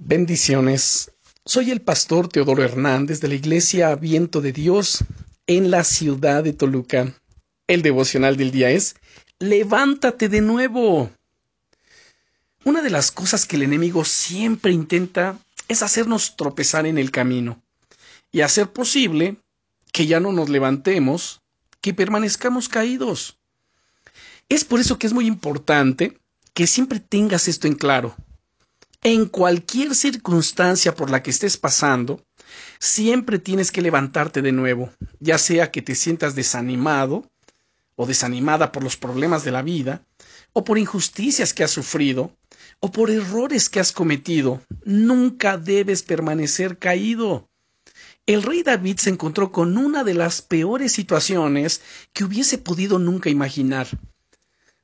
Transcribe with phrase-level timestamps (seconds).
[0.00, 1.10] Bendiciones.
[1.44, 5.04] Soy el pastor Teodoro Hernández de la Iglesia Viento de Dios
[5.48, 7.12] en la ciudad de Toluca.
[7.66, 8.94] El devocional del día es
[9.40, 11.10] Levántate de nuevo.
[12.64, 15.36] Una de las cosas que el enemigo siempre intenta
[15.66, 17.60] es hacernos tropezar en el camino
[18.30, 19.36] y hacer posible
[19.92, 21.40] que ya no nos levantemos,
[21.80, 23.36] que permanezcamos caídos.
[24.48, 26.16] Es por eso que es muy importante
[26.54, 28.14] que siempre tengas esto en claro
[29.02, 32.24] en cualquier circunstancia por la que estés pasando,
[32.78, 37.30] siempre tienes que levantarte de nuevo, ya sea que te sientas desanimado
[37.94, 40.02] o desanimada por los problemas de la vida,
[40.52, 42.32] o por injusticias que has sufrido,
[42.80, 44.60] o por errores que has cometido.
[44.84, 47.48] Nunca debes permanecer caído.
[48.24, 51.80] El rey David se encontró con una de las peores situaciones
[52.12, 53.88] que hubiese podido nunca imaginar.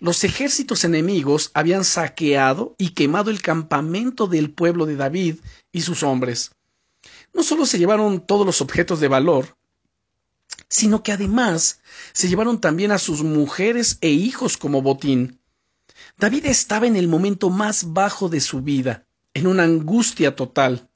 [0.00, 5.36] Los ejércitos enemigos habían saqueado y quemado el campamento del pueblo de David
[5.72, 6.52] y sus hombres.
[7.34, 9.58] No solo se llevaron todos los objetos de valor,
[10.68, 11.80] sino que además
[12.14, 15.38] se llevaron también a sus mujeres e hijos como botín.
[16.16, 20.88] David estaba en el momento más bajo de su vida, en una angustia total.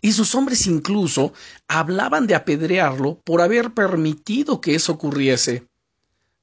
[0.00, 1.34] Y sus hombres incluso
[1.66, 5.68] hablaban de apedrearlo por haber permitido que eso ocurriese.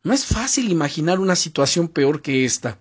[0.06, 2.80] No es fácil imaginar una situación peor que esta,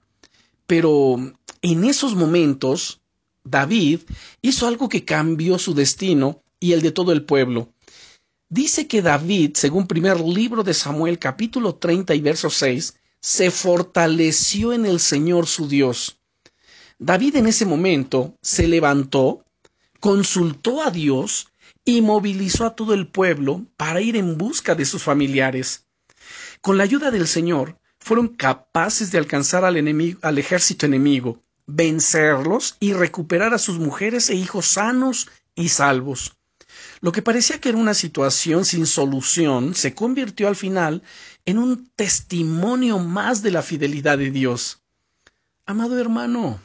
[0.66, 1.16] pero
[1.62, 3.00] en esos momentos
[3.44, 4.00] David
[4.42, 7.72] hizo algo que cambió su destino y el de todo el pueblo.
[8.50, 14.74] Dice que David, según primer libro de Samuel capítulo 30 y verso 6, se fortaleció
[14.74, 16.18] en el Señor su Dios.
[16.98, 19.46] David en ese momento se levantó,
[19.98, 21.48] consultó a Dios
[21.86, 25.86] y movilizó a todo el pueblo para ir en busca de sus familiares.
[26.64, 32.78] Con la ayuda del Señor, fueron capaces de alcanzar al, enemigo, al ejército enemigo, vencerlos
[32.80, 36.38] y recuperar a sus mujeres e hijos sanos y salvos.
[37.02, 41.02] Lo que parecía que era una situación sin solución se convirtió al final
[41.44, 44.80] en un testimonio más de la fidelidad de Dios.
[45.66, 46.62] Amado hermano,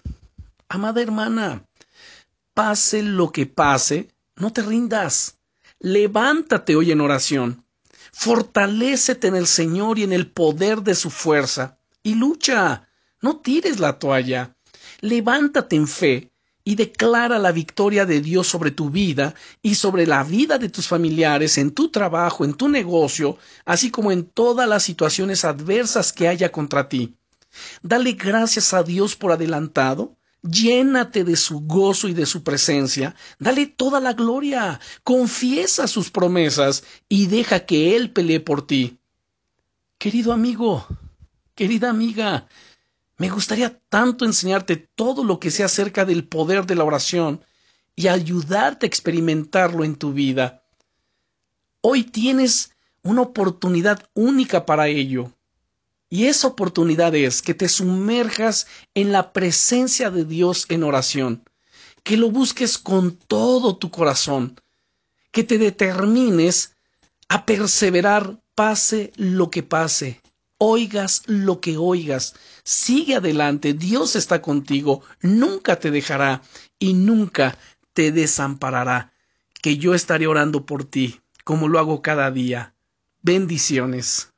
[0.69, 1.65] amada hermana,
[2.53, 4.07] pase lo que pase,
[4.37, 5.39] no te rindas.
[5.77, 7.65] Levántate hoy en oración.
[8.11, 12.87] Fortalécete en el Señor y en el poder de su fuerza, y lucha.
[13.21, 14.55] No tires la toalla.
[15.01, 16.31] Levántate en fe
[16.63, 20.87] y declara la victoria de Dios sobre tu vida y sobre la vida de tus
[20.87, 26.27] familiares, en tu trabajo, en tu negocio, así como en todas las situaciones adversas que
[26.27, 27.15] haya contra ti.
[27.81, 33.67] Dale gracias a Dios por adelantado Llénate de su gozo y de su presencia, dale
[33.67, 38.99] toda la gloria, confiesa sus promesas y deja que Él pelee por ti.
[39.97, 40.87] Querido amigo,
[41.55, 42.47] querida amiga,
[43.17, 47.43] me gustaría tanto enseñarte todo lo que sé acerca del poder de la oración
[47.97, 50.63] y ayudarte a experimentarlo en tu vida.
[51.81, 52.71] Hoy tienes
[53.03, 55.33] una oportunidad única para ello.
[56.09, 58.65] Y esa oportunidad es que te sumerjas
[58.95, 61.43] en la presencia de Dios en oración,
[62.03, 64.59] que lo busques con todo tu corazón,
[65.31, 66.73] que te determines
[67.27, 70.19] a perseverar pase lo que pase,
[70.57, 72.33] oigas lo que oigas,
[72.63, 76.41] sigue adelante, Dios está contigo, nunca te dejará
[76.79, 77.57] y nunca
[77.93, 79.13] te desamparará,
[79.61, 82.73] que yo estaré orando por ti, como lo hago cada día.
[83.21, 84.28] Bendiciones.